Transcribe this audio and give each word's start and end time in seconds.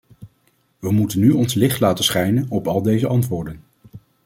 We 0.79 0.91
moeten 0.91 1.19
nu 1.19 1.31
ons 1.31 1.53
licht 1.53 1.79
laten 1.79 2.03
schijnen 2.03 2.45
op 2.49 2.67
al 2.67 2.81
deze 2.81 3.07
antwoorden. 3.07 3.61